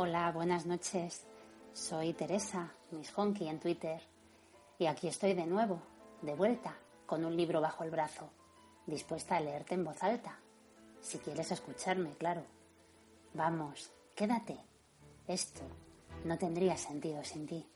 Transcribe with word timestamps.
Hola, 0.00 0.30
buenas 0.30 0.64
noches. 0.64 1.26
Soy 1.72 2.12
Teresa, 2.12 2.72
Miss 2.92 3.12
Honky 3.16 3.48
en 3.48 3.58
Twitter. 3.58 4.00
Y 4.78 4.86
aquí 4.86 5.08
estoy 5.08 5.34
de 5.34 5.44
nuevo, 5.44 5.82
de 6.22 6.36
vuelta, 6.36 6.76
con 7.04 7.24
un 7.24 7.36
libro 7.36 7.60
bajo 7.60 7.82
el 7.82 7.90
brazo, 7.90 8.30
dispuesta 8.86 9.36
a 9.36 9.40
leerte 9.40 9.74
en 9.74 9.82
voz 9.82 10.00
alta. 10.04 10.38
Si 11.00 11.18
quieres 11.18 11.50
escucharme, 11.50 12.12
claro. 12.12 12.44
Vamos, 13.34 13.90
quédate. 14.14 14.56
Esto 15.26 15.62
no 16.24 16.38
tendría 16.38 16.76
sentido 16.76 17.24
sin 17.24 17.48
ti. 17.48 17.66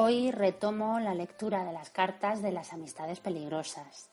Hoy 0.00 0.30
retomo 0.30 1.00
la 1.00 1.12
lectura 1.12 1.64
de 1.64 1.72
las 1.72 1.90
cartas 1.90 2.40
de 2.40 2.52
las 2.52 2.72
amistades 2.72 3.18
peligrosas. 3.18 4.08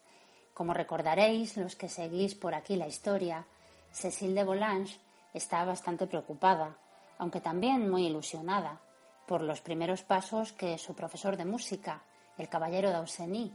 Como 0.51 0.73
recordaréis, 0.73 1.57
los 1.57 1.75
que 1.75 1.89
seguís 1.89 2.33
por 2.33 2.55
aquí 2.55 2.75
la 2.75 2.87
historia, 2.87 3.45
Cécile 3.91 4.33
de 4.33 4.43
Volanges 4.45 4.99
está 5.35 5.63
bastante 5.63 6.07
preocupada, 6.07 6.75
aunque 7.19 7.39
también 7.39 7.87
muy 7.87 8.07
ilusionada, 8.07 8.81
por 9.27 9.41
los 9.41 9.61
primeros 9.61 10.01
pasos 10.01 10.53
que 10.53 10.79
su 10.79 10.95
profesor 10.95 11.37
de 11.37 11.45
música, 11.45 12.01
el 12.39 12.49
caballero 12.49 12.89
d'Auseny, 12.89 13.53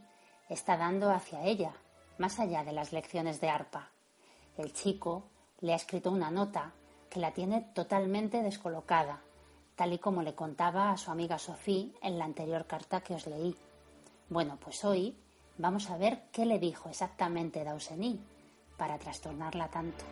está 0.49 0.77
dando 0.77 1.11
hacia 1.11 1.43
ella, 1.43 1.73
más 2.19 2.39
allá 2.39 2.63
de 2.63 2.71
las 2.71 2.93
lecciones 2.93 3.41
de 3.41 3.51
arpa. 3.51 3.91
El 4.57 4.73
chico 4.73 5.25
le 5.63 5.73
ha 5.73 5.77
escrito 5.77 6.13
una 6.13 6.31
nota 6.31 6.75
que 7.11 7.19
la 7.19 7.33
tiene 7.33 7.73
totalmente 7.75 8.41
descolocada 8.41 9.21
tal 9.81 9.95
y 9.95 9.99
como 9.99 10.21
le 10.23 10.35
contaba 10.35 10.91
a 10.91 10.99
su 10.99 11.11
amiga 11.11 11.39
Sophie 11.39 11.91
en 12.03 12.19
la 12.19 12.27
anterior 12.27 12.67
carta 12.67 13.01
que 13.01 13.15
os 13.15 13.27
leí. 13.27 13.57
Bueno, 14.29 14.59
pues 14.63 14.85
hoy 14.85 15.17
vamos 15.57 15.89
a 15.89 15.97
ver 15.97 16.25
qué 16.33 16.45
le 16.45 16.59
dijo 16.59 16.91
exactamente 16.91 17.65
Dauseny 17.65 18.21
para 18.77 18.99
trastornarla 18.99 19.69
tanto. 19.69 20.05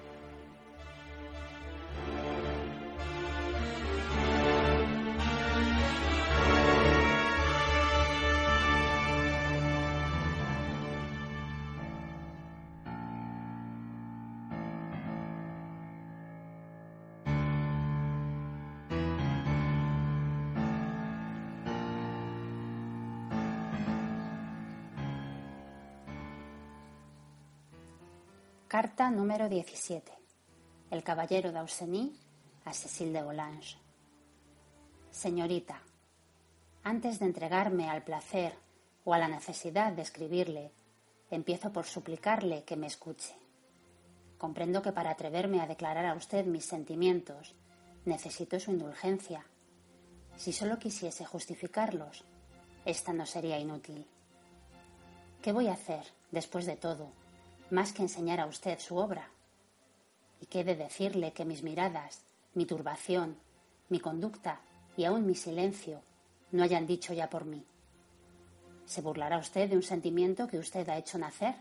Carta 28.68 29.10
número 29.10 29.48
17. 29.48 30.12
El 30.90 31.02
caballero 31.02 31.50
d'Auseny 31.52 32.12
a 32.66 32.74
Cécile 32.74 33.12
de 33.16 33.22
Volanges. 33.24 33.78
Señorita, 35.10 35.80
antes 36.84 37.18
de 37.18 37.24
entregarme 37.24 37.88
al 37.88 38.04
placer 38.04 38.52
o 39.06 39.14
a 39.14 39.18
la 39.18 39.26
necesidad 39.26 39.94
de 39.94 40.02
escribirle, 40.02 40.70
empiezo 41.30 41.72
por 41.72 41.86
suplicarle 41.86 42.64
que 42.64 42.76
me 42.76 42.88
escuche. 42.88 43.34
Comprendo 44.36 44.82
que 44.82 44.92
para 44.92 45.12
atreverme 45.12 45.62
a 45.62 45.66
declarar 45.66 46.04
a 46.04 46.14
usted 46.14 46.44
mis 46.44 46.66
sentimientos 46.66 47.54
necesito 48.04 48.60
su 48.60 48.72
indulgencia. 48.72 49.46
Si 50.36 50.52
solo 50.52 50.78
quisiese 50.78 51.24
justificarlos, 51.24 52.22
esta 52.84 53.14
no 53.14 53.24
sería 53.24 53.58
inútil. 53.58 54.06
¿Qué 55.40 55.52
voy 55.52 55.68
a 55.68 55.72
hacer, 55.72 56.04
después 56.30 56.66
de 56.66 56.76
todo, 56.76 57.12
más 57.70 57.92
que 57.92 58.02
enseñar 58.02 58.40
a 58.40 58.46
usted 58.46 58.78
su 58.78 58.96
obra. 58.96 59.28
Y 60.40 60.46
qué 60.46 60.64
de 60.64 60.76
decirle 60.76 61.32
que 61.32 61.44
mis 61.44 61.62
miradas, 61.62 62.22
mi 62.54 62.66
turbación, 62.66 63.36
mi 63.88 64.00
conducta 64.00 64.60
y 64.96 65.04
aún 65.04 65.26
mi 65.26 65.34
silencio 65.34 66.00
no 66.50 66.62
hayan 66.62 66.86
dicho 66.86 67.12
ya 67.12 67.28
por 67.28 67.44
mí. 67.44 67.64
¿Se 68.86 69.02
burlará 69.02 69.38
usted 69.38 69.68
de 69.68 69.76
un 69.76 69.82
sentimiento 69.82 70.48
que 70.48 70.58
usted 70.58 70.88
ha 70.88 70.96
hecho 70.96 71.18
nacer? 71.18 71.54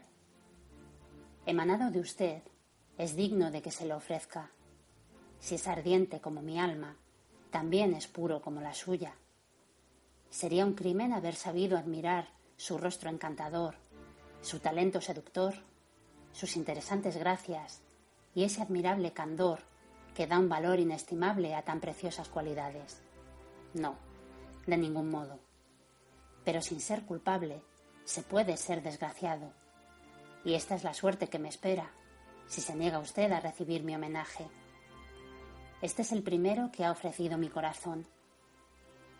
Emanado 1.45 1.91
de 1.91 1.99
usted, 1.99 2.41
es 2.97 3.15
digno 3.15 3.51
de 3.51 3.61
que 3.61 3.71
se 3.71 3.85
lo 3.85 3.97
ofrezca. 3.97 4.51
Si 5.39 5.55
es 5.55 5.67
ardiente 5.67 6.19
como 6.19 6.41
mi 6.41 6.59
alma, 6.59 6.95
también 7.51 7.93
es 7.93 8.07
puro 8.07 8.41
como 8.41 8.61
la 8.61 8.73
suya. 8.73 9.13
Sería 10.29 10.65
un 10.65 10.73
crimen 10.73 11.13
haber 11.13 11.35
sabido 11.35 11.77
admirar 11.77 12.27
su 12.55 12.77
rostro 12.77 13.09
encantador, 13.09 13.75
su 14.41 14.59
talento 14.59 14.99
seductor 15.01 15.55
sus 16.37 16.55
interesantes 16.55 17.17
gracias 17.17 17.81
y 18.35 18.43
ese 18.43 18.61
admirable 18.61 19.11
candor 19.11 19.61
que 20.13 20.27
da 20.27 20.37
un 20.37 20.49
valor 20.49 20.79
inestimable 20.79 21.55
a 21.55 21.63
tan 21.63 21.79
preciosas 21.79 22.29
cualidades. 22.29 23.01
No, 23.73 23.95
de 24.67 24.77
ningún 24.77 25.09
modo. 25.09 25.39
Pero 26.45 26.61
sin 26.61 26.79
ser 26.79 27.05
culpable, 27.05 27.63
se 28.05 28.21
puede 28.21 28.55
ser 28.55 28.83
desgraciado. 28.83 29.51
Y 30.45 30.53
esta 30.53 30.75
es 30.75 30.83
la 30.83 30.93
suerte 30.93 31.27
que 31.27 31.39
me 31.39 31.49
espera, 31.49 31.89
si 32.45 32.61
se 32.61 32.75
niega 32.75 32.99
usted 32.99 33.31
a 33.31 33.39
recibir 33.39 33.83
mi 33.83 33.95
homenaje. 33.95 34.47
Este 35.81 36.03
es 36.03 36.11
el 36.11 36.21
primero 36.21 36.69
que 36.71 36.85
ha 36.85 36.91
ofrecido 36.91 37.39
mi 37.39 37.49
corazón. 37.49 38.05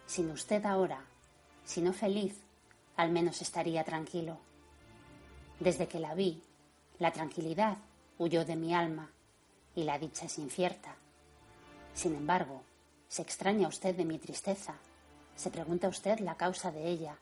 Sin 0.05 0.29
usted 0.29 0.63
ahora, 0.65 1.03
si 1.63 1.81
no 1.81 1.93
feliz, 1.93 2.43
al 2.95 3.11
menos 3.11 3.41
estaría 3.41 3.83
tranquilo. 3.83 4.37
Desde 5.59 5.87
que 5.87 5.99
la 5.99 6.13
vi, 6.13 6.43
la 6.99 7.11
tranquilidad 7.11 7.77
huyó 8.17 8.45
de 8.45 8.55
mi 8.55 8.73
alma 8.73 9.11
y 9.75 9.83
la 9.83 9.99
dicha 9.99 10.25
es 10.25 10.37
incierta. 10.39 10.95
Sin 11.93 12.15
embargo, 12.15 12.63
se 13.07 13.21
extraña 13.21 13.67
usted 13.67 13.95
de 13.95 14.05
mi 14.05 14.17
tristeza, 14.17 14.75
se 15.35 15.49
pregunta 15.51 15.87
usted 15.87 16.19
la 16.19 16.35
causa 16.35 16.71
de 16.71 16.87
ella 16.87 17.17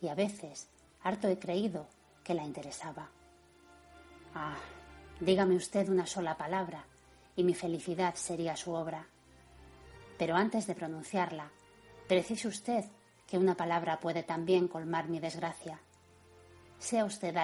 y 0.00 0.08
a 0.08 0.14
veces 0.14 0.68
harto 1.02 1.28
he 1.28 1.38
creído 1.38 1.86
que 2.24 2.34
la 2.34 2.44
interesaba. 2.44 3.08
Ah, 4.34 4.56
dígame 5.20 5.54
usted 5.54 5.88
una 5.88 6.06
sola 6.06 6.36
palabra 6.36 6.84
y 7.36 7.44
mi 7.44 7.54
felicidad 7.54 8.14
sería 8.14 8.56
su 8.56 8.72
obra. 8.72 9.06
Pero 10.18 10.36
antes 10.36 10.66
de 10.66 10.74
pronunciarla, 10.74 11.50
precise 12.08 12.48
usted 12.48 12.84
que 13.26 13.38
una 13.38 13.56
palabra 13.56 14.00
puede 14.00 14.22
también 14.22 14.68
colmar 14.68 15.08
mi 15.08 15.20
desgracia. 15.20 15.80
Sea 16.82 17.04
usted 17.04 17.36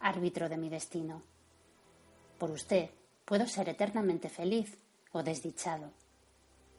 árbitro 0.00 0.50
de 0.50 0.58
mi 0.58 0.68
destino. 0.68 1.22
Por 2.36 2.50
usted 2.50 2.90
puedo 3.24 3.46
ser 3.46 3.70
eternamente 3.70 4.28
feliz 4.28 4.76
o 5.12 5.22
desdichado. 5.22 5.90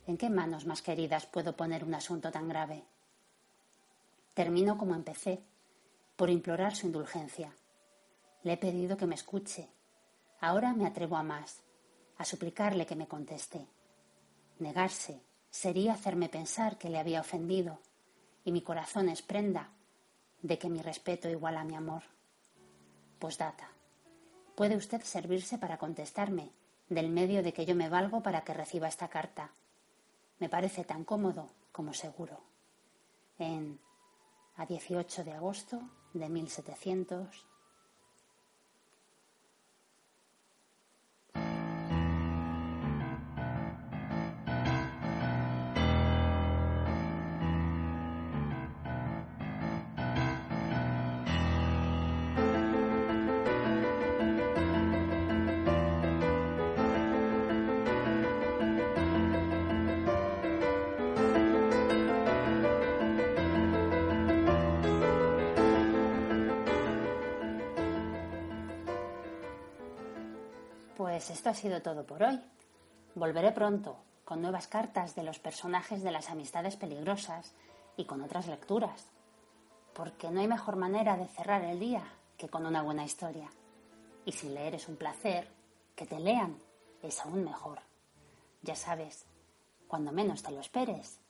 ¿En 0.05 0.15
qué 0.17 0.29
manos 0.29 0.67
más 0.67 0.83
queridas 0.83 1.25
puedo 1.25 1.55
poner 1.55 1.83
un 1.83 1.95
asunto 1.95 2.31
tan 2.31 2.47
grave? 2.47 2.83
Termino 4.35 4.77
como 4.77 4.93
empecé, 4.93 5.41
por 6.15 6.29
implorar 6.29 6.75
su 6.75 6.85
indulgencia. 6.85 7.51
Le 8.43 8.53
he 8.53 8.57
pedido 8.57 8.95
que 8.95 9.07
me 9.07 9.15
escuche. 9.15 9.67
Ahora 10.39 10.73
me 10.73 10.85
atrevo 10.85 11.17
a 11.17 11.23
más, 11.23 11.61
a 12.19 12.25
suplicarle 12.25 12.85
que 12.85 12.95
me 12.95 13.07
conteste. 13.07 13.65
Negarse 14.59 15.19
sería 15.49 15.93
hacerme 15.93 16.29
pensar 16.29 16.77
que 16.77 16.89
le 16.89 16.99
había 16.99 17.21
ofendido, 17.21 17.79
y 18.45 18.51
mi 18.51 18.61
corazón 18.61 19.09
es 19.09 19.23
prenda 19.23 19.71
de 20.43 20.59
que 20.59 20.69
mi 20.69 20.81
respeto 20.81 21.29
iguala 21.29 21.61
a 21.61 21.63
mi 21.63 21.75
amor. 21.75 22.03
Postdata. 23.17 23.71
Puede 24.55 24.75
usted 24.75 25.01
servirse 25.01 25.57
para 25.57 25.79
contestarme 25.79 26.51
del 26.89 27.09
medio 27.09 27.41
de 27.41 27.53
que 27.53 27.65
yo 27.65 27.75
me 27.75 27.89
valgo 27.89 28.21
para 28.21 28.43
que 28.43 28.53
reciba 28.53 28.87
esta 28.87 29.07
carta. 29.07 29.49
Me 30.39 30.49
parece 30.49 30.83
tan 30.83 31.05
cómodo 31.05 31.49
como 31.71 31.93
seguro. 31.93 32.41
En 33.39 33.79
a 34.55 34.67
18 34.67 35.23
de 35.23 35.31
agosto 35.31 35.81
de 36.13 36.29
1700 36.29 37.47
Pues 71.23 71.37
esto 71.37 71.51
ha 71.51 71.53
sido 71.53 71.81
todo 71.81 72.05
por 72.05 72.21
hoy. 72.21 72.37
Volveré 73.15 73.53
pronto 73.53 73.95
con 74.25 74.41
nuevas 74.41 74.67
cartas 74.67 75.15
de 75.15 75.23
los 75.23 75.39
personajes 75.39 76.03
de 76.03 76.11
las 76.11 76.29
amistades 76.29 76.75
peligrosas 76.75 77.53
y 77.95 78.03
con 78.03 78.21
otras 78.21 78.47
lecturas, 78.47 79.07
porque 79.93 80.29
no 80.29 80.41
hay 80.41 80.49
mejor 80.49 80.75
manera 80.75 81.15
de 81.15 81.27
cerrar 81.27 81.63
el 81.63 81.79
día 81.79 82.03
que 82.37 82.49
con 82.49 82.65
una 82.65 82.81
buena 82.81 83.05
historia. 83.05 83.49
Y 84.25 84.33
si 84.33 84.49
leer 84.49 84.75
es 84.75 84.89
un 84.89 84.97
placer, 84.97 85.47
que 85.95 86.05
te 86.05 86.19
lean 86.19 86.59
es 87.01 87.21
aún 87.21 87.45
mejor. 87.45 87.79
Ya 88.61 88.75
sabes, 88.75 89.25
cuando 89.87 90.11
menos 90.11 90.43
te 90.43 90.51
lo 90.51 90.59
esperes. 90.59 91.21